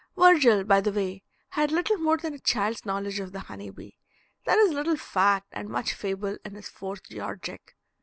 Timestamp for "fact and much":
4.97-5.93